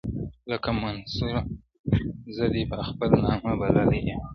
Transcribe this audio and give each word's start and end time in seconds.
لکه 0.51 0.69
منصور 0.81 1.35
زه 2.35 2.45
دي 2.53 2.63
په 2.71 2.77
خپل 2.89 3.09
نامه 3.25 3.51
بللی 3.59 3.99
یمه، 4.07 4.27